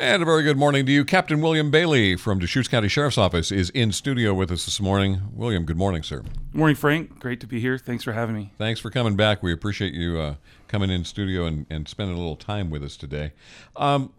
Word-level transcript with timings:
And 0.00 0.22
a 0.22 0.24
very 0.24 0.44
good 0.44 0.56
morning 0.56 0.86
to 0.86 0.92
you. 0.92 1.04
Captain 1.04 1.40
William 1.40 1.72
Bailey 1.72 2.14
from 2.14 2.38
Deschutes 2.38 2.68
County 2.68 2.86
Sheriff's 2.86 3.18
Office 3.18 3.50
is 3.50 3.68
in 3.70 3.90
studio 3.90 4.32
with 4.32 4.52
us 4.52 4.64
this 4.64 4.80
morning. 4.80 5.22
William, 5.32 5.64
good 5.64 5.76
morning, 5.76 6.04
sir. 6.04 6.20
Good 6.20 6.54
morning, 6.54 6.76
Frank. 6.76 7.18
Great 7.18 7.40
to 7.40 7.48
be 7.48 7.58
here. 7.58 7.76
Thanks 7.78 8.04
for 8.04 8.12
having 8.12 8.36
me. 8.36 8.52
Thanks 8.58 8.78
for 8.78 8.90
coming 8.90 9.16
back. 9.16 9.42
We 9.42 9.52
appreciate 9.52 9.94
you 9.94 10.20
uh, 10.20 10.34
coming 10.68 10.88
in 10.88 11.04
studio 11.04 11.46
and, 11.46 11.66
and 11.68 11.88
spending 11.88 12.14
a 12.14 12.18
little 12.20 12.36
time 12.36 12.70
with 12.70 12.84
us 12.84 12.96
today. 12.96 13.32
Um, 13.74 14.12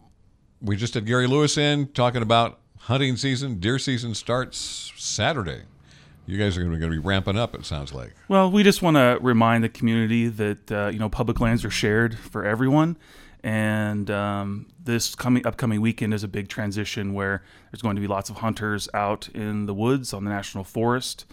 we 0.62 0.76
just 0.76 0.96
had 0.96 1.06
Gary 1.06 1.28
Lewis 1.28 1.58
in 1.58 1.88
talking 1.94 2.22
about 2.22 2.60
hunting 2.80 3.16
season. 3.16 3.62
Deer 3.62 3.80
season 3.80 4.14
starts 4.16 4.92
Saturday. 4.98 5.62
You 6.26 6.38
guys 6.38 6.58
are 6.58 6.64
going 6.66 6.78
to 6.78 6.90
be 6.90 6.98
ramping 6.98 7.38
up. 7.38 7.56
It 7.56 7.66
sounds 7.66 7.94
like. 7.94 8.14
Well, 8.28 8.52
we 8.52 8.64
just 8.64 8.82
want 8.82 8.98
to 8.98 9.18
remind 9.22 9.64
the 9.64 9.70
community 9.70 10.28
that 10.28 10.72
uh, 10.72 10.90
you 10.92 11.00
know 11.00 11.08
public 11.08 11.40
lands 11.40 11.64
are 11.64 11.72
shared 11.72 12.20
for 12.20 12.46
everyone, 12.46 12.98
and 13.44 14.10
um, 14.12 14.68
this 14.84 15.16
coming 15.16 15.46
upcoming 15.46 15.82
weekend 15.82 16.14
is 16.14 16.24
a 16.24 16.28
big 16.28 16.50
transition 16.50 17.14
where 17.14 17.44
there's 17.72 17.82
going 17.82 17.96
to 17.96 18.02
be 18.02 18.08
lots 18.08 18.30
of 18.30 18.38
hunters 18.38 18.90
out 18.94 19.30
in 19.30 19.66
the 19.66 19.74
woods 19.74 20.14
on 20.14 20.24
the 20.24 20.30
national 20.30 20.64
forest, 20.64 21.26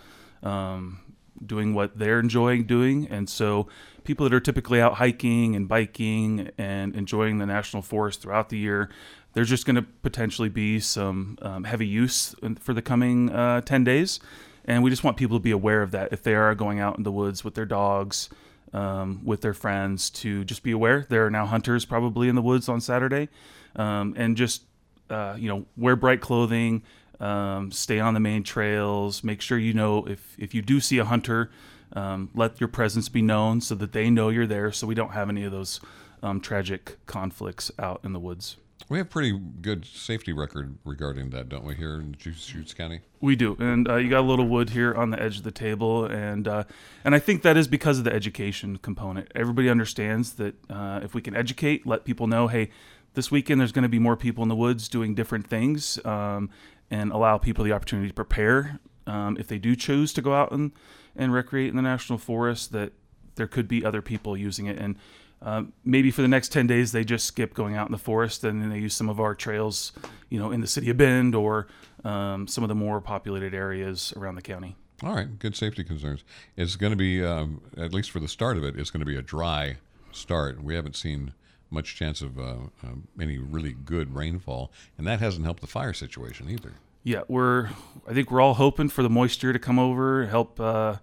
um, 0.43 1.01
doing 1.45 1.75
what 1.75 1.99
they're 1.99 2.21
enjoying 2.21 2.65
doing, 2.65 3.07
and 3.09 3.29
so 3.29 3.67
people 4.05 4.25
that 4.25 4.35
are 4.35 4.41
typically 4.41 4.81
out 4.81 4.95
hiking 4.95 5.55
and 5.57 5.69
biking 5.69 6.51
and 6.57 6.95
enjoying 6.95 7.39
the 7.39 7.47
national 7.47 7.83
forest 7.83 8.23
throughout 8.23 8.49
the 8.49 8.57
year. 8.57 8.89
There's 9.35 9.51
just 9.51 9.67
going 9.67 9.77
to 9.77 9.83
potentially 9.83 10.49
be 10.49 10.81
some 10.81 11.37
um, 11.43 11.65
heavy 11.65 11.87
use 11.87 12.35
for 12.61 12.73
the 12.73 12.81
coming 12.81 13.29
uh, 13.29 13.61
10 13.61 13.85
days. 13.85 14.19
And 14.65 14.83
we 14.83 14.89
just 14.89 15.05
want 15.05 15.17
people 15.17 15.37
to 15.39 15.43
be 15.43 15.51
aware 15.51 15.83
of 15.83 15.91
that 15.91 16.13
if 16.13 16.23
they 16.23 16.35
are 16.35 16.55
going 16.55 16.81
out 16.81 16.97
in 16.97 17.03
the 17.03 17.13
woods 17.13 17.45
with 17.45 17.55
their 17.55 17.67
dogs, 17.67 18.31
um, 18.77 19.23
with 19.25 19.41
their 19.41 19.55
friends 19.55 20.11
to 20.11 20.45
just 20.45 20.63
be 20.63 20.71
aware. 20.71 21.07
There 21.09 21.25
are 21.25 21.31
now 21.31 21.47
hunters 21.47 21.87
probably 21.87 22.29
in 22.29 22.35
the 22.35 22.43
woods 22.43 22.69
on 22.69 22.81
Saturday, 22.81 23.29
um, 23.75 24.15
and 24.17 24.37
just 24.37 24.65
uh, 25.09 25.35
you 25.39 25.49
know 25.49 25.65
wear 25.77 25.97
bright 25.97 26.21
clothing, 26.21 26.83
um, 27.19 27.73
stay 27.73 27.99
on 27.99 28.13
the 28.15 28.21
main 28.21 28.43
trails. 28.43 29.25
Make 29.25 29.41
sure 29.41 29.59
you 29.59 29.73
know 29.73 30.05
if 30.05 30.37
if 30.39 30.55
you 30.55 30.61
do 30.61 30.79
see 30.79 30.99
a 30.99 31.07
hunter, 31.07 31.51
um, 31.95 32.29
let 32.35 32.61
your 32.61 32.69
presence 32.69 33.09
be 33.09 33.23
known 33.23 33.63
so 33.63 33.75
that 33.77 33.93
they 33.93 34.11
know 34.11 34.29
you're 34.29 34.47
there, 34.47 34.71
so 34.71 34.87
we 34.87 34.95
don't 34.95 35.13
have 35.13 35.31
any 35.31 35.45
of 35.45 35.53
those 35.53 35.81
um, 36.23 36.41
tragic 36.41 36.99
conflicts 37.07 37.71
out 37.79 38.01
in 38.05 38.13
the 38.13 38.21
woods. 38.21 38.59
We 38.89 38.99
have 38.99 39.11
pretty 39.11 39.37
good 39.37 39.85
safety 39.85 40.33
record 40.33 40.79
regarding 40.85 41.31
that, 41.31 41.49
don't 41.49 41.65
we, 41.65 41.75
here 41.75 41.95
in 41.95 42.17
Deschutes 42.23 42.73
County? 42.73 43.01
We 43.21 43.35
do, 43.35 43.57
and 43.59 43.89
uh, 43.89 43.97
you 43.97 44.09
got 44.09 44.21
a 44.21 44.29
little 44.29 44.47
wood 44.47 44.71
here 44.71 44.95
on 44.95 45.11
the 45.11 45.21
edge 45.21 45.39
of 45.39 45.43
the 45.43 45.51
table, 45.51 46.05
and 46.05 46.47
uh, 46.47 46.65
and 47.05 47.13
I 47.13 47.19
think 47.19 47.43
that 47.43 47.57
is 47.57 47.67
because 47.67 47.99
of 47.99 48.05
the 48.05 48.13
education 48.13 48.77
component. 48.77 49.33
Everybody 49.35 49.69
understands 49.69 50.35
that 50.35 50.55
uh, 50.71 51.01
if 51.03 51.15
we 51.15 51.21
can 51.23 51.35
educate, 51.35 51.85
let 51.85 52.05
people 52.05 52.29
know, 52.29 52.47
hey, 52.47 52.71
this 53.15 53.29
weekend 53.29 53.61
there's 53.61 53.73
going 53.73 53.83
to 53.83 53.89
be 53.89 53.99
more 53.99 54.17
people 54.17 54.45
in 54.45 54.49
the 54.49 54.55
woods 54.55 54.89
doing 54.89 55.17
different 55.17 55.49
things, 55.49 55.99
um, 56.05 56.49
and 56.89 57.11
allow 57.11 57.39
people 57.39 57.65
the 57.65 57.73
opportunity 57.73 58.07
to 58.07 58.15
prepare 58.15 58.79
um, 59.09 59.37
if 59.37 59.49
they 59.49 59.59
do 59.59 59.75
choose 59.75 60.13
to 60.13 60.23
go 60.23 60.33
out 60.33 60.53
and 60.53 60.71
and 61.17 61.33
recreate 61.33 61.71
in 61.71 61.77
the 61.77 61.83
national 61.83 62.21
forest. 62.21 62.71
That 62.71 62.93
there 63.35 63.49
could 63.49 63.67
be 63.67 63.85
other 63.85 64.01
people 64.01 64.37
using 64.37 64.67
it, 64.67 64.79
and 64.79 64.97
um, 65.43 65.73
maybe 65.85 66.11
for 66.11 66.23
the 66.23 66.29
next 66.29 66.51
10 66.53 66.67
days 66.67 66.93
they 66.93 67.05
just 67.05 67.27
skip 67.27 67.55
going 67.55 67.77
out 67.77 67.87
in 67.87 67.93
the 67.93 67.99
forest 67.99 68.45
and 68.45 68.63
then 68.63 68.71
they 68.71 68.79
use 68.79 68.95
some 68.95 69.09
of 69.09 69.21
our 69.21 69.35
trails 69.35 69.93
you 70.31 70.39
know 70.39 70.51
in 70.51 70.61
the 70.61 70.67
city 70.67 70.91
of 70.91 70.97
bend 70.97 71.35
or 71.35 71.67
um, 72.05 72.47
some 72.47 72.65
of 72.65 72.69
the 72.69 72.75
more 72.75 73.01
populated 73.01 73.55
areas 73.55 74.13
around 74.17 74.37
the 74.37 74.43
county. 74.43 74.77
All 75.03 75.15
right 75.15 75.39
good 75.39 75.55
safety 75.55 75.85
concerns. 75.85 76.25
It's 76.57 76.77
going 76.77 76.91
to 76.91 76.97
be 76.97 77.25
um, 77.25 77.61
at 77.77 77.93
least 77.93 78.11
for 78.11 78.21
the 78.21 78.29
start 78.29 78.57
of 78.57 78.65
it 78.65 78.79
it's 78.79 78.91
going 78.91 79.01
to 79.01 79.07
be 79.07 79.17
a 79.17 79.23
dry 79.23 79.77
start. 80.13 80.63
We 80.63 80.75
haven't 80.75 80.97
seen 80.97 81.33
much 81.69 81.97
chance 81.97 82.23
of 82.23 82.39
uh, 82.39 82.57
uh, 82.83 82.95
any 83.21 83.39
really 83.39 83.73
good 83.73 84.15
rainfall 84.15 84.73
and 84.97 85.07
that 85.07 85.21
hasn't 85.21 85.45
helped 85.45 85.61
the 85.61 85.67
fire 85.67 85.93
situation 85.93 86.49
either. 86.49 86.73
Yeah 87.05 87.23
we're 87.29 87.71
i 88.09 88.13
think 88.15 88.31
we're 88.31 88.41
all 88.41 88.55
hoping 88.55 88.89
for 88.89 89.03
the 89.03 89.11
moisture 89.11 89.53
to 89.53 89.59
come 89.59 89.79
over 89.79 90.27
help 90.27 90.59
uh, 90.59 90.97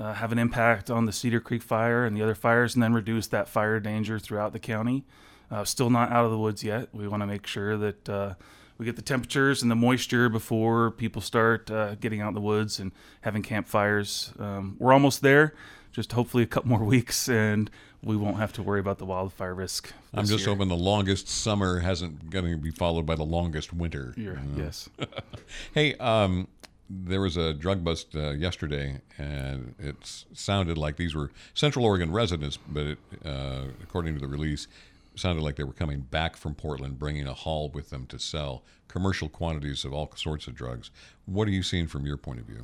uh, 0.00 0.14
have 0.14 0.32
an 0.32 0.38
impact 0.38 0.90
on 0.90 1.04
the 1.04 1.12
Cedar 1.12 1.40
Creek 1.40 1.62
fire 1.62 2.06
and 2.06 2.16
the 2.16 2.22
other 2.22 2.34
fires, 2.34 2.74
and 2.74 2.82
then 2.82 2.94
reduce 2.94 3.26
that 3.28 3.48
fire 3.48 3.78
danger 3.78 4.18
throughout 4.18 4.52
the 4.52 4.58
county. 4.58 5.04
Uh, 5.50 5.64
still 5.64 5.90
not 5.90 6.10
out 6.10 6.24
of 6.24 6.30
the 6.30 6.38
woods 6.38 6.64
yet. 6.64 6.88
We 6.92 7.06
want 7.06 7.22
to 7.22 7.26
make 7.26 7.46
sure 7.46 7.76
that 7.76 8.08
uh, 8.08 8.34
we 8.78 8.86
get 8.86 8.96
the 8.96 9.02
temperatures 9.02 9.62
and 9.62 9.70
the 9.70 9.76
moisture 9.76 10.30
before 10.30 10.90
people 10.90 11.20
start 11.20 11.70
uh, 11.70 11.96
getting 11.96 12.22
out 12.22 12.28
in 12.28 12.34
the 12.34 12.40
woods 12.40 12.78
and 12.78 12.92
having 13.20 13.42
campfires. 13.42 14.32
Um, 14.38 14.76
we're 14.78 14.92
almost 14.92 15.20
there. 15.20 15.54
Just 15.92 16.12
hopefully 16.12 16.44
a 16.44 16.46
couple 16.46 16.70
more 16.70 16.84
weeks, 16.84 17.28
and 17.28 17.70
we 18.02 18.16
won't 18.16 18.38
have 18.38 18.54
to 18.54 18.62
worry 18.62 18.80
about 18.80 18.98
the 18.98 19.04
wildfire 19.04 19.54
risk. 19.54 19.92
I'm 20.14 20.24
just 20.24 20.46
year. 20.46 20.54
hoping 20.54 20.68
the 20.68 20.76
longest 20.76 21.28
summer 21.28 21.80
hasn't 21.80 22.30
going 22.30 22.50
to 22.50 22.56
be 22.56 22.70
followed 22.70 23.04
by 23.04 23.16
the 23.16 23.24
longest 23.24 23.74
winter. 23.74 24.14
Yes. 24.56 24.88
hey, 25.74 25.94
um, 25.96 26.48
there 26.90 27.20
was 27.20 27.36
a 27.36 27.54
drug 27.54 27.84
bust 27.84 28.16
uh, 28.16 28.30
yesterday, 28.30 29.00
and 29.16 29.74
it 29.78 29.96
sounded 30.32 30.76
like 30.76 30.96
these 30.96 31.14
were 31.14 31.30
Central 31.54 31.84
Oregon 31.84 32.10
residents, 32.10 32.58
but 32.68 32.86
it, 32.86 32.98
uh, 33.24 33.66
according 33.82 34.14
to 34.14 34.20
the 34.20 34.26
release, 34.26 34.66
sounded 35.14 35.42
like 35.42 35.54
they 35.54 35.64
were 35.64 35.72
coming 35.72 36.00
back 36.00 36.36
from 36.36 36.54
Portland, 36.54 36.98
bringing 36.98 37.28
a 37.28 37.32
haul 37.32 37.70
with 37.70 37.90
them 37.90 38.06
to 38.06 38.18
sell 38.18 38.64
commercial 38.88 39.28
quantities 39.28 39.84
of 39.84 39.92
all 39.92 40.10
sorts 40.16 40.48
of 40.48 40.54
drugs. 40.54 40.90
What 41.26 41.46
are 41.46 41.52
you 41.52 41.62
seeing 41.62 41.86
from 41.86 42.06
your 42.06 42.16
point 42.16 42.40
of 42.40 42.46
view? 42.46 42.62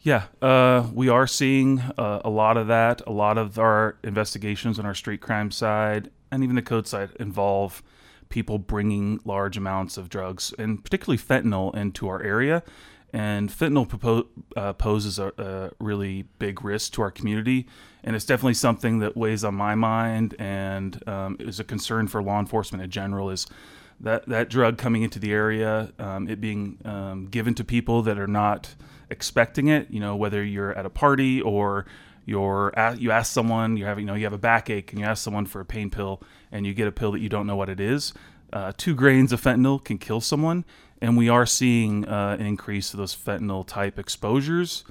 Yeah, 0.00 0.24
uh, 0.40 0.86
we 0.92 1.08
are 1.08 1.26
seeing 1.26 1.80
uh, 1.80 2.20
a 2.24 2.30
lot 2.30 2.56
of 2.56 2.68
that. 2.68 3.02
A 3.08 3.12
lot 3.12 3.36
of 3.36 3.58
our 3.58 3.96
investigations 4.04 4.78
on 4.78 4.86
our 4.86 4.94
street 4.94 5.20
crime 5.20 5.50
side 5.50 6.10
and 6.30 6.44
even 6.44 6.54
the 6.54 6.62
code 6.62 6.86
side 6.86 7.10
involve 7.18 7.82
people 8.28 8.58
bringing 8.58 9.18
large 9.24 9.56
amounts 9.56 9.96
of 9.96 10.08
drugs, 10.08 10.54
and 10.58 10.84
particularly 10.84 11.18
fentanyl, 11.18 11.74
into 11.74 12.06
our 12.06 12.22
area 12.22 12.62
and 13.12 13.48
fentanyl 13.48 14.26
uh, 14.56 14.72
poses 14.74 15.18
a, 15.18 15.32
a, 15.38 15.70
really 15.82 16.24
big 16.38 16.62
risk 16.62 16.92
to 16.94 17.02
our 17.02 17.10
community, 17.10 17.66
and 18.04 18.14
it's 18.14 18.24
definitely 18.24 18.54
something 18.54 18.98
that 18.98 19.16
weighs 19.16 19.44
on 19.44 19.54
my 19.54 19.74
mind 19.74 20.34
and 20.38 21.06
um, 21.08 21.36
is 21.40 21.58
a 21.58 21.64
concern 21.64 22.06
for 22.06 22.22
law 22.22 22.38
enforcement 22.38 22.82
in 22.82 22.90
general. 22.90 23.30
Is 23.30 23.46
that 24.00 24.26
that 24.26 24.50
drug 24.50 24.78
coming 24.78 25.02
into 25.02 25.18
the 25.18 25.32
area, 25.32 25.92
um, 25.98 26.28
it 26.28 26.40
being 26.40 26.78
um, 26.84 27.26
given 27.26 27.54
to 27.54 27.64
people 27.64 28.02
that 28.02 28.18
are 28.18 28.28
not 28.28 28.74
expecting 29.10 29.68
it? 29.68 29.90
You 29.90 30.00
know, 30.00 30.14
whether 30.14 30.44
you're 30.44 30.72
at 30.72 30.84
a 30.84 30.90
party 30.90 31.40
or 31.40 31.86
you're 32.26 32.74
you 32.98 33.10
ask 33.10 33.32
someone, 33.32 33.78
you 33.78 33.86
have 33.86 33.98
you 33.98 34.04
know 34.04 34.14
you 34.14 34.24
have 34.24 34.34
a 34.34 34.38
backache 34.38 34.92
and 34.92 35.00
you 35.00 35.06
ask 35.06 35.24
someone 35.24 35.46
for 35.46 35.60
a 35.60 35.64
pain 35.64 35.88
pill 35.88 36.22
and 36.52 36.66
you 36.66 36.74
get 36.74 36.86
a 36.86 36.92
pill 36.92 37.12
that 37.12 37.20
you 37.20 37.30
don't 37.30 37.46
know 37.46 37.56
what 37.56 37.70
it 37.70 37.80
is. 37.80 38.12
Uh, 38.52 38.72
two 38.76 38.94
grains 38.94 39.32
of 39.32 39.40
fentanyl 39.40 39.82
can 39.82 39.98
kill 39.98 40.20
someone 40.20 40.64
and 41.00 41.16
we 41.16 41.28
are 41.28 41.46
seeing 41.46 42.06
uh, 42.08 42.36
an 42.38 42.46
increase 42.46 42.92
of 42.92 42.98
those 42.98 43.14
fentanyl 43.14 43.66
type 43.66 43.98
exposures. 43.98 44.84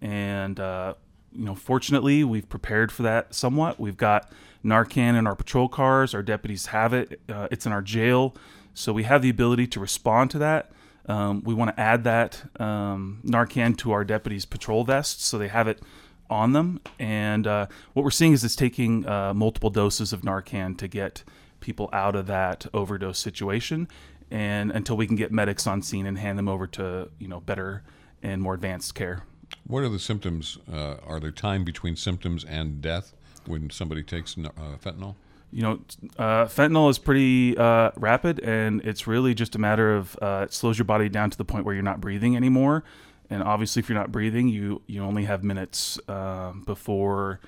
And 0.00 0.60
uh, 0.60 0.94
you 1.32 1.44
know, 1.44 1.54
fortunately, 1.54 2.24
we've 2.24 2.48
prepared 2.48 2.92
for 2.92 3.02
that 3.02 3.34
somewhat. 3.34 3.80
We've 3.80 3.96
got 3.96 4.30
Narcan 4.64 5.18
in 5.18 5.26
our 5.26 5.34
patrol 5.34 5.68
cars. 5.68 6.14
Our 6.14 6.22
deputies 6.22 6.66
have 6.66 6.92
it. 6.92 7.20
Uh, 7.28 7.48
it's 7.50 7.66
in 7.66 7.72
our 7.72 7.82
jail, 7.82 8.34
so 8.74 8.92
we 8.92 9.04
have 9.04 9.22
the 9.22 9.30
ability 9.30 9.66
to 9.68 9.80
respond 9.80 10.30
to 10.32 10.38
that. 10.38 10.70
Um, 11.06 11.42
we 11.44 11.52
want 11.52 11.74
to 11.74 11.80
add 11.80 12.04
that 12.04 12.42
um, 12.60 13.20
Narcan 13.24 13.76
to 13.78 13.92
our 13.92 14.04
deputies' 14.04 14.46
patrol 14.46 14.84
vests, 14.84 15.24
so 15.24 15.36
they 15.36 15.48
have 15.48 15.68
it 15.68 15.82
on 16.30 16.52
them. 16.52 16.80
And 16.98 17.46
uh, 17.46 17.66
what 17.92 18.04
we're 18.04 18.10
seeing 18.10 18.32
is 18.32 18.42
it's 18.42 18.56
taking 18.56 19.06
uh, 19.06 19.34
multiple 19.34 19.70
doses 19.70 20.12
of 20.12 20.22
Narcan 20.22 20.78
to 20.78 20.88
get 20.88 21.22
people 21.64 21.88
out 21.92 22.14
of 22.14 22.26
that 22.26 22.66
overdose 22.74 23.18
situation 23.18 23.88
and 24.30 24.70
until 24.70 24.96
we 24.96 25.06
can 25.06 25.16
get 25.16 25.32
medics 25.32 25.66
on 25.66 25.80
scene 25.82 26.06
and 26.06 26.18
hand 26.18 26.38
them 26.38 26.48
over 26.48 26.66
to 26.66 27.08
you 27.18 27.26
know 27.26 27.40
better 27.40 27.82
and 28.22 28.40
more 28.40 28.54
advanced 28.54 28.94
care. 28.94 29.22
What 29.66 29.82
are 29.82 29.88
the 29.88 29.98
symptoms? 29.98 30.58
Uh, 30.70 30.96
are 31.06 31.20
there 31.20 31.30
time 31.30 31.64
between 31.64 31.96
symptoms 31.96 32.44
and 32.44 32.80
death 32.80 33.14
when 33.46 33.70
somebody 33.70 34.02
takes 34.02 34.36
uh, 34.36 34.50
fentanyl? 34.82 35.14
You 35.50 35.62
know, 35.62 35.80
uh, 36.18 36.46
fentanyl 36.46 36.90
is 36.90 36.98
pretty 36.98 37.56
uh, 37.56 37.92
rapid, 37.96 38.40
and 38.40 38.80
it's 38.82 39.06
really 39.06 39.34
just 39.34 39.54
a 39.54 39.58
matter 39.58 39.94
of 39.94 40.18
uh, 40.20 40.46
it 40.46 40.52
slows 40.52 40.78
your 40.78 40.84
body 40.84 41.08
down 41.08 41.30
to 41.30 41.38
the 41.38 41.44
point 41.44 41.64
where 41.64 41.74
you're 41.74 41.84
not 41.84 42.00
breathing 42.00 42.36
anymore. 42.36 42.82
And 43.30 43.42
obviously, 43.42 43.80
if 43.80 43.88
you're 43.88 43.98
not 43.98 44.10
breathing, 44.10 44.48
you 44.48 44.82
you 44.86 45.02
only 45.02 45.24
have 45.24 45.44
minutes 45.44 45.98
uh, 46.08 46.52
before 46.66 47.40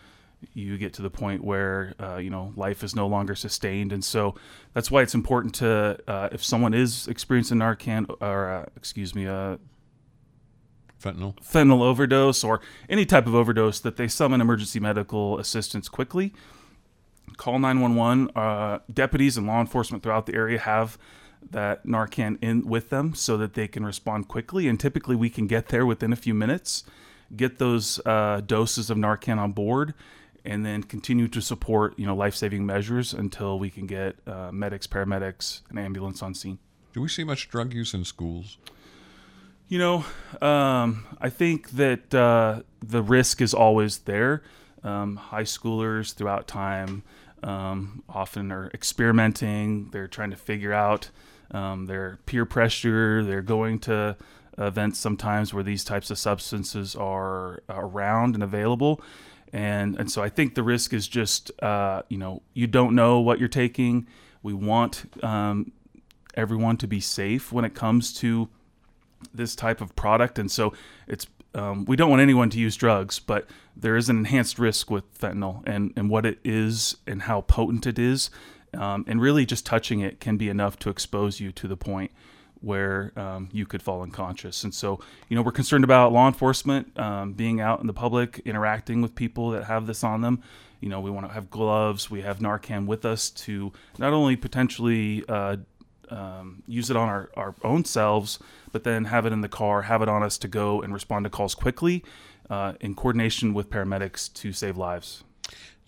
you 0.52 0.78
get 0.78 0.94
to 0.94 1.02
the 1.02 1.10
point 1.10 1.44
where 1.44 1.94
uh, 2.00 2.16
you 2.16 2.30
know 2.30 2.52
life 2.56 2.82
is 2.82 2.94
no 2.94 3.06
longer 3.06 3.34
sustained, 3.34 3.92
and 3.92 4.04
so 4.04 4.34
that's 4.72 4.90
why 4.90 5.02
it's 5.02 5.14
important 5.14 5.54
to 5.56 5.98
uh, 6.08 6.28
if 6.32 6.44
someone 6.44 6.74
is 6.74 7.08
experiencing 7.08 7.58
Narcan 7.58 8.06
or 8.20 8.48
uh, 8.50 8.66
excuse 8.76 9.14
me, 9.14 9.26
uh, 9.26 9.56
fentanyl 11.02 11.36
fentanyl 11.38 11.82
overdose 11.82 12.42
or 12.42 12.60
any 12.88 13.04
type 13.04 13.26
of 13.26 13.34
overdose, 13.34 13.80
that 13.80 13.96
they 13.96 14.08
summon 14.08 14.40
emergency 14.40 14.80
medical 14.80 15.38
assistance 15.38 15.88
quickly. 15.88 16.32
Call 17.36 17.58
911. 17.58 18.30
Uh, 18.34 18.78
deputies 18.92 19.36
and 19.36 19.46
law 19.46 19.60
enforcement 19.60 20.02
throughout 20.02 20.26
the 20.26 20.34
area 20.34 20.58
have 20.58 20.96
that 21.50 21.86
Narcan 21.86 22.38
in 22.40 22.66
with 22.66 22.90
them 22.90 23.14
so 23.14 23.36
that 23.36 23.54
they 23.54 23.68
can 23.68 23.84
respond 23.84 24.28
quickly, 24.28 24.68
and 24.68 24.80
typically 24.80 25.16
we 25.16 25.30
can 25.30 25.46
get 25.46 25.68
there 25.68 25.86
within 25.86 26.12
a 26.12 26.16
few 26.16 26.34
minutes. 26.34 26.84
Get 27.34 27.58
those 27.58 28.00
uh, 28.06 28.40
doses 28.46 28.88
of 28.88 28.96
Narcan 28.96 29.38
on 29.38 29.52
board 29.52 29.94
and 30.46 30.64
then 30.64 30.82
continue 30.82 31.28
to 31.28 31.42
support 31.42 31.98
you 31.98 32.06
know 32.06 32.14
life 32.14 32.34
saving 32.34 32.64
measures 32.64 33.12
until 33.12 33.58
we 33.58 33.68
can 33.68 33.86
get 33.86 34.16
uh, 34.26 34.50
medics, 34.52 34.86
paramedics, 34.86 35.60
and 35.68 35.78
ambulance 35.78 36.22
on 36.22 36.34
scene. 36.34 36.58
Do 36.92 37.02
we 37.02 37.08
see 37.08 37.24
much 37.24 37.50
drug 37.50 37.74
use 37.74 37.92
in 37.92 38.04
schools? 38.04 38.56
You 39.68 39.78
know, 39.78 40.04
um, 40.40 41.04
I 41.20 41.28
think 41.28 41.70
that 41.70 42.14
uh, 42.14 42.62
the 42.80 43.02
risk 43.02 43.40
is 43.42 43.52
always 43.52 43.98
there. 43.98 44.42
Um, 44.84 45.16
high 45.16 45.42
schoolers 45.42 46.14
throughout 46.14 46.46
time 46.46 47.02
um, 47.42 48.04
often 48.08 48.52
are 48.52 48.70
experimenting. 48.72 49.90
They're 49.90 50.06
trying 50.06 50.30
to 50.30 50.36
figure 50.36 50.72
out 50.72 51.10
um, 51.50 51.86
their 51.86 52.18
peer 52.26 52.44
pressure. 52.44 53.24
They're 53.24 53.42
going 53.42 53.80
to 53.80 54.16
events 54.56 54.98
sometimes 54.98 55.52
where 55.52 55.64
these 55.64 55.84
types 55.84 56.10
of 56.10 56.18
substances 56.18 56.94
are 56.94 57.62
around 57.68 58.34
and 58.34 58.42
available. 58.42 59.00
And, 59.52 59.98
and 59.98 60.10
so 60.10 60.22
I 60.22 60.28
think 60.28 60.54
the 60.54 60.62
risk 60.62 60.92
is 60.92 61.08
just, 61.08 61.50
uh, 61.62 62.02
you 62.08 62.18
know, 62.18 62.42
you 62.52 62.66
don't 62.66 62.94
know 62.94 63.20
what 63.20 63.38
you're 63.38 63.48
taking. 63.48 64.06
We 64.42 64.52
want 64.52 65.04
um, 65.22 65.72
everyone 66.34 66.76
to 66.78 66.86
be 66.86 67.00
safe 67.00 67.52
when 67.52 67.64
it 67.64 67.74
comes 67.74 68.12
to 68.14 68.48
this 69.32 69.54
type 69.54 69.80
of 69.80 69.94
product. 69.96 70.38
And 70.38 70.50
so 70.50 70.72
it's 71.06 71.26
um, 71.54 71.86
we 71.86 71.96
don't 71.96 72.10
want 72.10 72.20
anyone 72.20 72.50
to 72.50 72.58
use 72.58 72.76
drugs, 72.76 73.18
but 73.18 73.48
there 73.74 73.96
is 73.96 74.10
an 74.10 74.18
enhanced 74.18 74.58
risk 74.58 74.90
with 74.90 75.18
fentanyl 75.18 75.66
and, 75.66 75.92
and 75.96 76.10
what 76.10 76.26
it 76.26 76.38
is 76.44 76.96
and 77.06 77.22
how 77.22 77.40
potent 77.40 77.86
it 77.86 77.98
is. 77.98 78.28
Um, 78.74 79.06
and 79.08 79.22
really, 79.22 79.46
just 79.46 79.64
touching 79.64 80.00
it 80.00 80.20
can 80.20 80.36
be 80.36 80.50
enough 80.50 80.78
to 80.80 80.90
expose 80.90 81.40
you 81.40 81.52
to 81.52 81.66
the 81.66 81.76
point 81.76 82.10
where 82.60 83.12
um, 83.16 83.48
you 83.52 83.66
could 83.66 83.82
fall 83.82 84.02
unconscious. 84.02 84.64
And 84.64 84.74
so, 84.74 85.00
you 85.28 85.36
know, 85.36 85.42
we're 85.42 85.52
concerned 85.52 85.84
about 85.84 86.12
law 86.12 86.26
enforcement 86.26 86.98
um, 86.98 87.32
being 87.32 87.60
out 87.60 87.80
in 87.80 87.86
the 87.86 87.92
public, 87.92 88.40
interacting 88.44 89.02
with 89.02 89.14
people 89.14 89.50
that 89.50 89.64
have 89.64 89.86
this 89.86 90.02
on 90.02 90.20
them. 90.20 90.42
You 90.80 90.88
know, 90.88 91.00
we 91.00 91.10
want 91.10 91.26
to 91.26 91.32
have 91.32 91.50
gloves, 91.50 92.10
we 92.10 92.22
have 92.22 92.38
Narcan 92.38 92.86
with 92.86 93.04
us 93.04 93.30
to 93.30 93.72
not 93.98 94.12
only 94.12 94.36
potentially 94.36 95.24
uh, 95.28 95.56
um, 96.10 96.62
use 96.66 96.90
it 96.90 96.96
on 96.96 97.08
our, 97.08 97.30
our 97.36 97.54
own 97.64 97.84
selves, 97.84 98.38
but 98.72 98.84
then 98.84 99.06
have 99.06 99.26
it 99.26 99.32
in 99.32 99.40
the 99.40 99.48
car, 99.48 99.82
have 99.82 100.02
it 100.02 100.08
on 100.08 100.22
us 100.22 100.38
to 100.38 100.48
go 100.48 100.82
and 100.82 100.92
respond 100.92 101.24
to 101.24 101.30
calls 101.30 101.54
quickly 101.54 102.04
uh, 102.50 102.74
in 102.80 102.94
coordination 102.94 103.54
with 103.54 103.70
paramedics 103.70 104.32
to 104.34 104.52
save 104.52 104.76
lives. 104.76 105.24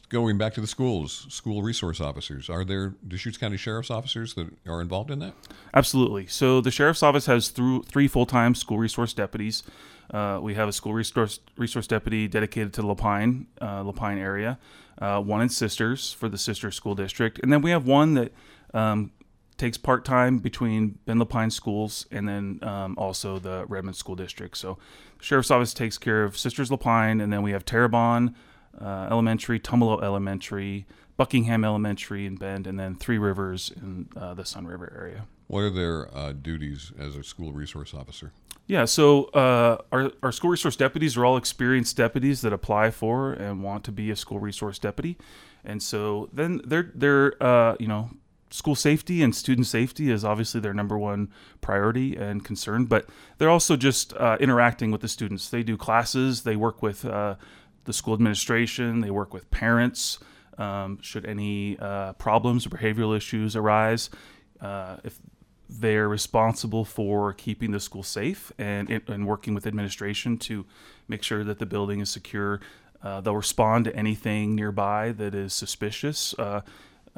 Going 0.09 0.39
back 0.39 0.55
to 0.55 0.63
the 0.63 0.67
schools, 0.67 1.27
school 1.29 1.63
resource 1.63 2.01
officers, 2.01 2.49
are 2.49 2.65
there 2.65 2.95
Deschutes 3.07 3.37
County 3.37 3.59
Sheriff's 3.59 3.91
officers 3.91 4.33
that 4.35 4.49
are 4.67 4.81
involved 4.81 5.11
in 5.11 5.19
that? 5.19 5.35
Absolutely. 5.75 6.27
So 6.27 6.63
the 6.63 6.71
Sheriff's 6.71 7.03
Office 7.03 7.27
has 7.27 7.49
through 7.49 7.83
three 7.83 8.09
full 8.09 8.25
time 8.25 8.55
school 8.55 8.79
resource 8.79 9.13
deputies. 9.13 9.63
Uh, 10.11 10.39
we 10.41 10.55
have 10.55 10.67
a 10.67 10.73
school 10.73 10.95
resource 10.95 11.41
resource 11.59 11.87
deputy 11.87 12.27
dedicated 12.27 12.73
to 12.75 12.81
the 12.81 12.87
La 12.87 12.95
Pine, 12.95 13.49
uh, 13.61 13.85
La 13.85 13.93
Pine 13.93 14.17
area, 14.17 14.59
uh, 14.99 15.21
one 15.21 15.43
in 15.43 15.51
Sisters 15.51 16.13
for 16.15 16.31
the 16.31 16.39
Sisters 16.39 16.75
School 16.75 16.95
District, 16.95 17.39
and 17.43 17.53
then 17.53 17.61
we 17.61 17.71
have 17.71 17.87
one 17.87 18.15
that 18.15 18.33
um, 18.73 19.13
takes 19.59 19.77
part 19.77 20.07
time 20.07 20.39
between 20.39 20.99
Bend 21.05 21.19
La 21.19 21.27
Pine 21.27 21.51
schools 21.51 22.07
and 22.11 22.27
then 22.27 22.61
um, 22.63 22.95
also 22.97 23.39
the 23.39 23.67
Redmond 23.69 23.97
School 23.97 24.15
District. 24.15 24.57
So, 24.57 24.79
the 25.19 25.25
Sheriff's 25.25 25.51
Office 25.51 25.75
takes 25.75 25.99
care 25.99 26.25
of 26.25 26.39
Sisters 26.39 26.71
La 26.71 26.79
Pine, 26.79 27.21
and 27.21 27.31
then 27.31 27.43
we 27.43 27.51
have 27.51 27.67
Terrebonne 27.67 28.35
uh, 28.81 29.09
Elementary, 29.11 29.59
Tumalo 29.59 30.03
Elementary, 30.03 30.87
Buckingham 31.17 31.65
Elementary 31.65 32.27
in 32.27 32.37
Bend, 32.37 32.67
and 32.67 32.79
then 32.79 32.95
Three 32.95 33.19
Rivers 33.19 33.73
in 33.77 34.09
uh, 34.17 34.35
the 34.35 34.45
Sunriver 34.45 34.95
area. 34.97 35.27
What 35.49 35.61
are 35.61 35.71
their 35.71 36.15
uh, 36.17 36.33
duties 36.33 36.93
as 36.99 37.17
a 37.17 37.23
school 37.23 37.53
resource 37.53 37.95
officer? 37.95 38.33
Yeah, 38.67 38.85
so 38.85 39.25
uh, 39.27 39.79
our, 39.91 40.13
our 40.23 40.31
school 40.31 40.51
resource 40.51 40.77
deputies 40.77 41.17
are 41.17 41.25
all 41.25 41.39
experienced 41.39 41.97
deputies 41.97 42.43
that 42.43 42.53
apply 42.53 42.91
for 42.91 43.33
and 43.33 43.63
want 43.63 43.83
to 43.85 43.93
be 43.93 44.11
a 44.11 44.17
school 44.17 44.39
resource 44.39 44.79
deputy, 44.79 45.17
and 45.65 45.83
so 45.83 46.29
then 46.35 46.61
they're 46.65 46.93
they're 46.95 47.43
uh, 47.43 47.77
you 47.81 47.89
know 47.89 48.11
school 48.51 48.75
safety 48.75 49.23
and 49.23 49.35
student 49.35 49.67
safety 49.67 50.11
is 50.11 50.25
obviously 50.25 50.61
their 50.61 50.75
number 50.75 50.99
one 50.99 51.31
priority 51.61 52.17
and 52.17 52.45
concern, 52.45 52.85
but 52.85 53.07
they're 53.39 53.51
also 53.51 53.77
just 53.77 54.13
uh, 54.15 54.37
interacting 54.41 54.91
with 54.91 55.01
the 55.01 55.09
students. 55.09 55.49
They 55.49 55.63
do 55.63 55.77
classes, 55.77 56.43
they 56.43 56.57
work 56.57 56.83
with 56.83 57.05
uh, 57.05 57.37
the 57.89 57.93
school 57.93 58.15
administration, 58.15 59.01
they 59.01 59.11
work 59.11 59.35
with 59.35 59.51
parents. 59.51 60.21
Um, 60.57 60.99
should 61.03 61.25
any 61.25 61.79
uh, 61.79 62.13
problems 62.15 62.67
or 62.67 62.71
behavioral 62.71 63.17
issues 63.17 63.55
arise, 63.57 64.11
uh, 64.61 64.97
if 65.05 65.19
they're 65.69 66.09
responsible 66.09 66.85
for 66.85 67.33
keeping 67.33 67.71
the 67.71 67.81
school 67.81 68.03
safe 68.03 68.53
and, 68.59 68.91
and 68.91 69.27
working 69.27 69.55
with 69.55 69.67
administration 69.67 70.37
to 70.39 70.67
make 71.07 71.23
sure 71.23 71.45
that 71.45 71.59
the 71.59 71.67
building 71.67 72.01
is 72.01 72.11
secure. 72.11 72.61
Uh, 73.03 73.21
they'll 73.21 73.37
respond 73.37 73.85
to 73.85 73.95
anything 73.95 74.57
nearby 74.57 75.13
that 75.13 75.35
is 75.35 75.53
suspicious 75.53 76.35
uh, 76.39 76.61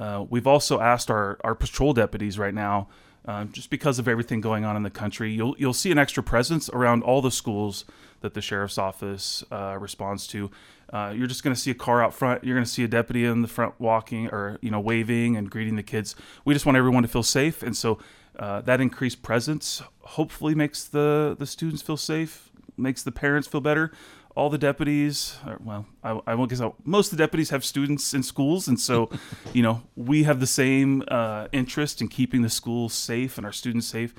uh, 0.00 0.25
we've 0.31 0.46
also 0.46 0.81
asked 0.81 1.11
our, 1.11 1.38
our 1.44 1.55
patrol 1.55 1.93
deputies 1.93 2.38
right 2.38 2.55
now, 2.55 2.88
uh, 3.26 3.44
just 3.44 3.70
because 3.70 3.99
of 3.99 4.08
everything 4.08 4.40
going 4.40 4.64
on 4.64 4.76
in 4.76 4.82
the 4.82 4.90
country, 4.90 5.32
you'll 5.32 5.55
you'll 5.58 5.75
see 5.75 5.90
an 5.90 5.99
extra 5.99 6.22
presence 6.22 6.69
around 6.70 7.02
all 7.02 7.20
the 7.20 7.31
schools 7.31 7.84
that 8.20 8.34
the 8.34 8.40
sheriff's 8.40 8.78
office 8.78 9.44
uh, 9.50 9.76
responds 9.78 10.26
to. 10.28 10.50
Uh, 10.93 11.12
you're 11.17 11.26
just 11.26 11.44
going 11.44 11.55
to 11.55 11.61
see 11.61 11.70
a 11.70 11.75
car 11.75 12.02
out 12.02 12.12
front. 12.12 12.43
You're 12.43 12.56
going 12.56 12.64
to 12.64 12.70
see 12.70 12.82
a 12.82 12.88
deputy 12.88 13.25
in 13.25 13.43
the 13.43 13.49
front 13.49 13.75
walking 13.78 14.28
or 14.28 14.58
you 14.62 14.70
know 14.70 14.81
waving 14.81 15.37
and 15.37 15.50
greeting 15.50 15.76
the 15.76 15.82
kids. 15.82 16.17
We 16.44 16.55
just 16.55 16.67
want 16.67 16.76
everyone 16.76 17.02
to 17.02 17.08
feel 17.08 17.22
safe, 17.22 17.62
and 17.62 17.76
so 17.76 17.99
uh, 18.38 18.62
that 18.62 18.81
increased 18.81 19.23
presence 19.23 19.82
hopefully 20.00 20.55
makes 20.55 20.84
the 20.84 21.37
the 21.38 21.46
students 21.46 21.82
feel 21.82 21.96
safe, 21.96 22.50
makes 22.76 23.02
the 23.02 23.12
parents 23.12 23.46
feel 23.46 23.61
better 23.61 23.93
all 24.36 24.48
the 24.48 24.58
deputies, 24.58 25.36
well, 25.60 25.86
I, 26.04 26.20
I 26.26 26.34
won't 26.34 26.50
guess 26.50 26.60
out. 26.60 26.76
Most 26.84 27.12
of 27.12 27.18
the 27.18 27.24
deputies 27.24 27.50
have 27.50 27.64
students 27.64 28.14
in 28.14 28.22
schools, 28.22 28.68
and 28.68 28.78
so, 28.78 29.10
you 29.52 29.62
know, 29.62 29.82
we 29.96 30.22
have 30.24 30.40
the 30.40 30.46
same 30.46 31.02
uh, 31.08 31.48
interest 31.52 32.00
in 32.00 32.08
keeping 32.08 32.42
the 32.42 32.50
schools 32.50 32.94
safe 32.94 33.36
and 33.36 33.44
our 33.44 33.52
students 33.52 33.86
safe, 33.86 34.14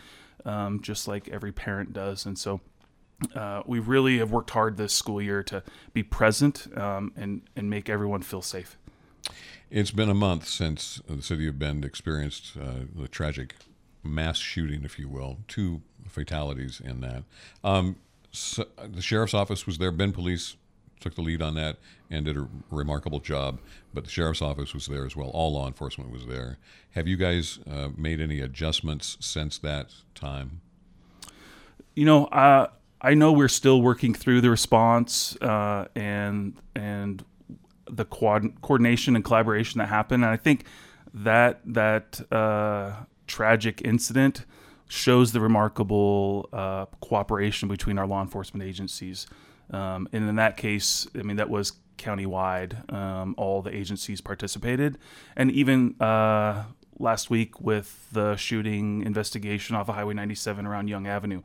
um, 0.45 0.81
just 0.81 1.07
like 1.07 1.29
every 1.29 1.51
parent 1.51 1.93
does. 1.93 2.25
And 2.25 2.37
so, 2.37 2.61
uh, 3.35 3.61
we 3.65 3.79
really 3.79 4.17
have 4.17 4.31
worked 4.31 4.49
hard 4.49 4.77
this 4.77 4.93
school 4.93 5.21
year 5.21 5.43
to 5.43 5.63
be 5.93 6.03
present 6.03 6.67
um, 6.75 7.11
and 7.15 7.41
and 7.55 7.69
make 7.69 7.89
everyone 7.89 8.21
feel 8.21 8.41
safe. 8.41 8.77
It's 9.69 9.91
been 9.91 10.09
a 10.09 10.15
month 10.15 10.47
since 10.47 11.01
the 11.07 11.21
city 11.21 11.47
of 11.47 11.57
Bend 11.57 11.85
experienced 11.85 12.57
uh, 12.59 12.85
the 12.93 13.07
tragic 13.07 13.55
mass 14.03 14.37
shooting, 14.37 14.83
if 14.83 14.99
you 14.99 15.07
will, 15.07 15.39
two 15.47 15.81
fatalities 16.07 16.81
in 16.83 17.01
that. 17.01 17.23
Um, 17.63 17.95
the 18.31 19.01
sheriff's 19.01 19.33
office 19.33 19.65
was 19.65 19.77
there. 19.77 19.91
Bend 19.91 20.13
Police 20.13 20.55
took 20.99 21.15
the 21.15 21.21
lead 21.21 21.41
on 21.41 21.55
that 21.55 21.77
and 22.09 22.25
did 22.25 22.37
a 22.37 22.47
remarkable 22.69 23.19
job. 23.19 23.59
But 23.93 24.05
the 24.05 24.09
sheriff's 24.09 24.41
office 24.41 24.73
was 24.73 24.87
there 24.87 25.05
as 25.05 25.15
well. 25.15 25.29
All 25.29 25.53
law 25.53 25.67
enforcement 25.67 26.11
was 26.11 26.25
there. 26.27 26.57
Have 26.91 27.07
you 27.07 27.17
guys 27.17 27.59
uh, 27.69 27.89
made 27.97 28.21
any 28.21 28.39
adjustments 28.39 29.17
since 29.19 29.57
that 29.59 29.93
time? 30.15 30.61
You 31.95 32.05
know, 32.05 32.25
uh, 32.27 32.67
I 33.01 33.15
know 33.15 33.31
we're 33.31 33.49
still 33.49 33.81
working 33.81 34.13
through 34.13 34.41
the 34.41 34.49
response 34.49 35.35
uh, 35.41 35.87
and 35.95 36.57
and 36.75 37.25
the 37.89 38.05
quad- 38.05 38.61
coordination 38.61 39.15
and 39.15 39.25
collaboration 39.25 39.79
that 39.79 39.87
happened. 39.87 40.23
And 40.23 40.31
I 40.31 40.37
think 40.37 40.65
that 41.13 41.59
that 41.65 42.21
uh, 42.31 42.93
tragic 43.27 43.81
incident 43.83 44.45
shows 44.91 45.31
the 45.31 45.39
remarkable 45.39 46.49
uh, 46.51 46.85
cooperation 46.99 47.69
between 47.69 47.97
our 47.97 48.05
law 48.05 48.21
enforcement 48.21 48.67
agencies. 48.67 49.25
Um, 49.69 50.09
and 50.11 50.27
in 50.27 50.35
that 50.35 50.57
case, 50.57 51.07
I 51.17 51.23
mean, 51.23 51.37
that 51.37 51.49
was 51.49 51.71
countywide. 51.97 52.91
Um, 52.93 53.33
all 53.37 53.61
the 53.61 53.73
agencies 53.73 54.19
participated. 54.19 54.97
And 55.37 55.49
even 55.49 55.95
uh, 56.01 56.65
last 56.99 57.29
week 57.29 57.61
with 57.61 58.05
the 58.11 58.35
shooting 58.35 59.03
investigation 59.03 59.77
off 59.77 59.87
of 59.87 59.95
Highway 59.95 60.13
97 60.13 60.65
around 60.65 60.89
Young 60.89 61.07
Avenue, 61.07 61.41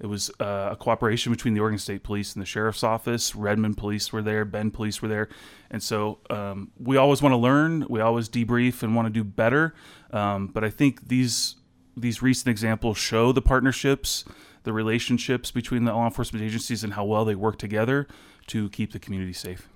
it 0.00 0.06
was 0.06 0.28
uh, 0.40 0.70
a 0.72 0.76
cooperation 0.76 1.30
between 1.30 1.54
the 1.54 1.60
Oregon 1.60 1.78
State 1.78 2.02
Police 2.02 2.34
and 2.34 2.42
the 2.42 2.46
Sheriff's 2.46 2.82
Office. 2.82 3.36
Redmond 3.36 3.76
Police 3.76 4.12
were 4.12 4.22
there, 4.22 4.44
Bend 4.44 4.74
Police 4.74 5.00
were 5.00 5.08
there. 5.08 5.28
And 5.70 5.80
so 5.80 6.18
um, 6.30 6.72
we 6.80 6.96
always 6.96 7.22
want 7.22 7.32
to 7.32 7.36
learn, 7.36 7.86
we 7.88 8.00
always 8.00 8.28
debrief 8.28 8.82
and 8.82 8.96
want 8.96 9.06
to 9.06 9.12
do 9.12 9.22
better. 9.22 9.72
Um, 10.12 10.48
but 10.48 10.64
I 10.64 10.70
think 10.70 11.06
these 11.06 11.54
these 12.00 12.22
recent 12.22 12.48
examples 12.48 12.98
show 12.98 13.32
the 13.32 13.42
partnerships, 13.42 14.24
the 14.64 14.72
relationships 14.72 15.50
between 15.50 15.84
the 15.84 15.92
law 15.92 16.06
enforcement 16.06 16.44
agencies, 16.44 16.84
and 16.84 16.94
how 16.94 17.04
well 17.04 17.24
they 17.24 17.34
work 17.34 17.58
together 17.58 18.06
to 18.48 18.68
keep 18.70 18.92
the 18.92 18.98
community 18.98 19.32
safe. 19.32 19.68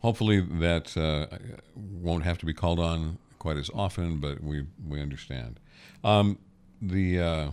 Hopefully, 0.00 0.40
that 0.40 0.96
uh, 0.96 1.26
won't 1.74 2.24
have 2.24 2.38
to 2.38 2.46
be 2.46 2.52
called 2.52 2.78
on 2.78 3.18
quite 3.38 3.56
as 3.56 3.70
often, 3.74 4.18
but 4.18 4.42
we 4.42 4.66
we 4.86 5.00
understand. 5.00 5.60
Um, 6.02 6.38
the 6.80 7.20
uh, 7.20 7.50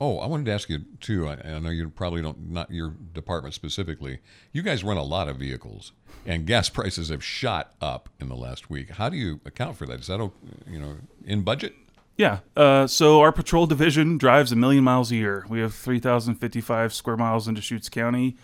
oh, 0.00 0.18
I 0.18 0.26
wanted 0.26 0.46
to 0.46 0.52
ask 0.52 0.68
you 0.68 0.80
too. 1.00 1.28
I, 1.28 1.34
I 1.44 1.58
know 1.58 1.70
you 1.70 1.88
probably 1.90 2.22
don't 2.22 2.50
not 2.50 2.70
your 2.70 2.90
department 3.12 3.54
specifically. 3.54 4.20
You 4.52 4.62
guys 4.62 4.84
run 4.84 4.96
a 4.96 5.02
lot 5.02 5.28
of 5.28 5.36
vehicles, 5.36 5.92
and 6.26 6.46
gas 6.46 6.68
prices 6.78 7.08
have 7.08 7.24
shot 7.24 7.74
up 7.80 8.08
in 8.20 8.28
the 8.28 8.36
last 8.36 8.70
week. 8.70 8.90
How 8.90 9.08
do 9.08 9.16
you 9.16 9.40
account 9.44 9.76
for 9.76 9.86
that? 9.86 10.00
Is 10.00 10.06
that 10.08 10.18
you 10.66 10.78
know 10.78 10.96
in 11.24 11.42
budget? 11.42 11.74
Yeah. 12.16 12.40
Uh, 12.56 12.86
so 12.86 13.20
our 13.20 13.32
patrol 13.32 13.66
division 13.66 14.18
drives 14.18 14.52
a 14.52 14.56
million 14.56 14.84
miles 14.84 15.10
a 15.10 15.16
year. 15.16 15.44
We 15.48 15.60
have 15.60 15.74
3,055 15.74 16.94
square 16.94 17.16
miles 17.16 17.48
in 17.48 17.54
Deschutes 17.54 17.88
County, 17.88 18.36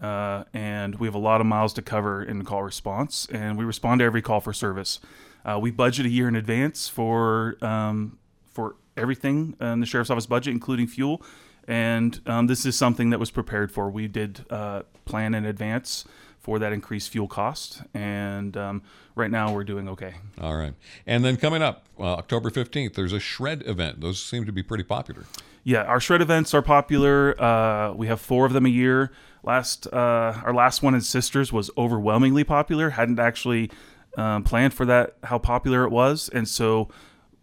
uh, 0.00 0.44
and 0.54 0.94
we 0.96 1.08
have 1.08 1.14
a 1.14 1.18
lot 1.18 1.40
of 1.40 1.46
miles 1.46 1.72
to 1.74 1.82
cover 1.82 2.22
in 2.22 2.44
call 2.44 2.62
response, 2.62 3.26
and 3.32 3.58
we 3.58 3.64
respond 3.64 3.98
to 3.98 4.04
every 4.04 4.22
call 4.22 4.40
for 4.40 4.52
service. 4.52 5.00
Uh, 5.44 5.58
we 5.60 5.70
budget 5.70 6.06
a 6.06 6.08
year 6.08 6.28
in 6.28 6.36
advance 6.36 6.88
for 6.88 7.56
um, 7.64 8.18
for 8.44 8.76
everything 8.96 9.56
in 9.60 9.80
the 9.80 9.86
sheriff's 9.86 10.10
office 10.10 10.26
budget, 10.26 10.52
including 10.52 10.86
fuel, 10.86 11.22
and 11.66 12.20
um, 12.26 12.46
this 12.46 12.64
is 12.64 12.76
something 12.76 13.10
that 13.10 13.18
was 13.18 13.30
prepared 13.30 13.72
for. 13.72 13.90
We 13.90 14.06
did 14.06 14.44
uh, 14.50 14.82
plan 15.04 15.34
in 15.34 15.44
advance 15.44 16.04
for 16.46 16.60
that 16.60 16.72
increased 16.72 17.10
fuel 17.10 17.26
cost, 17.26 17.82
and 17.92 18.56
um, 18.56 18.80
right 19.16 19.32
now 19.32 19.52
we're 19.52 19.64
doing 19.64 19.88
okay. 19.88 20.14
All 20.40 20.54
right. 20.54 20.74
And 21.04 21.24
then 21.24 21.36
coming 21.36 21.60
up, 21.60 21.86
uh, 21.98 22.14
October 22.14 22.50
15th, 22.50 22.94
there's 22.94 23.12
a 23.12 23.18
shred 23.18 23.64
event. 23.66 24.00
Those 24.00 24.22
seem 24.22 24.46
to 24.46 24.52
be 24.52 24.62
pretty 24.62 24.84
popular. 24.84 25.24
Yeah, 25.64 25.82
our 25.82 25.98
shred 25.98 26.22
events 26.22 26.54
are 26.54 26.62
popular. 26.62 27.34
Uh, 27.42 27.94
we 27.94 28.06
have 28.06 28.20
four 28.20 28.46
of 28.46 28.52
them 28.52 28.64
a 28.64 28.68
year. 28.68 29.10
Last, 29.42 29.88
uh, 29.92 30.40
our 30.44 30.54
last 30.54 30.84
one 30.84 30.94
in 30.94 31.00
Sisters 31.00 31.52
was 31.52 31.68
overwhelmingly 31.76 32.44
popular. 32.44 32.90
Hadn't 32.90 33.18
actually 33.18 33.72
um, 34.16 34.44
planned 34.44 34.72
for 34.72 34.86
that 34.86 35.16
how 35.24 35.38
popular 35.38 35.82
it 35.82 35.90
was, 35.90 36.28
and 36.28 36.46
so 36.46 36.88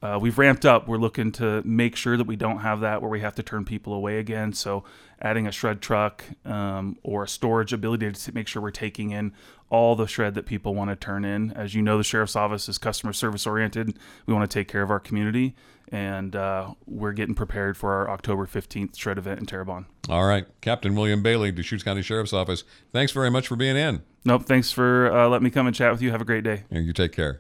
uh, 0.03 0.19
we've 0.19 0.37
ramped 0.37 0.65
up. 0.65 0.85
We're 0.85 0.97
looking 0.97 1.31
to 1.33 1.61
make 1.63 1.95
sure 1.95 2.17
that 2.17 2.27
we 2.27 2.35
don't 2.35 2.59
have 2.59 2.81
that 2.81 3.01
where 3.01 3.09
we 3.09 3.21
have 3.21 3.35
to 3.35 3.43
turn 3.43 3.63
people 3.63 3.93
away 3.93 4.19
again. 4.19 4.51
So, 4.51 4.83
adding 5.21 5.47
a 5.47 5.51
shred 5.51 5.81
truck 5.81 6.25
um, 6.43 6.97
or 7.03 7.23
a 7.23 7.27
storage 7.27 7.71
ability 7.71 8.11
to 8.11 8.33
make 8.33 8.49
sure 8.49 8.61
we're 8.61 8.71
taking 8.71 9.11
in 9.11 9.31
all 9.69 9.95
the 9.95 10.05
shred 10.05 10.33
that 10.35 10.45
people 10.45 10.75
want 10.75 10.89
to 10.89 10.97
turn 10.97 11.23
in. 11.23 11.51
As 11.53 11.73
you 11.73 11.81
know, 11.81 11.97
the 11.97 12.03
sheriff's 12.03 12.35
office 12.35 12.67
is 12.67 12.77
customer 12.77 13.13
service 13.13 13.47
oriented. 13.47 13.97
We 14.25 14.33
want 14.33 14.49
to 14.49 14.53
take 14.53 14.67
care 14.67 14.81
of 14.81 14.91
our 14.91 14.99
community, 14.99 15.55
and 15.89 16.35
uh, 16.35 16.73
we're 16.85 17.13
getting 17.13 17.33
prepared 17.33 17.77
for 17.77 17.93
our 17.93 18.09
October 18.09 18.45
15th 18.45 18.97
shred 18.97 19.17
event 19.17 19.39
in 19.39 19.45
Terrebonne. 19.45 19.85
All 20.09 20.25
right. 20.25 20.45
Captain 20.59 20.95
William 20.95 21.23
Bailey, 21.23 21.53
Deschutes 21.53 21.81
County 21.81 22.01
Sheriff's 22.01 22.33
Office, 22.33 22.65
thanks 22.91 23.13
very 23.13 23.31
much 23.31 23.47
for 23.47 23.55
being 23.55 23.77
in. 23.77 24.03
Nope. 24.25 24.43
Thanks 24.43 24.69
for 24.69 25.09
uh, 25.15 25.29
letting 25.29 25.45
me 25.45 25.49
come 25.49 25.65
and 25.65 25.73
chat 25.73 25.93
with 25.93 26.01
you. 26.01 26.11
Have 26.11 26.21
a 26.21 26.25
great 26.25 26.43
day. 26.43 26.63
And 26.69 26.85
you 26.85 26.91
take 26.91 27.13
care. 27.13 27.39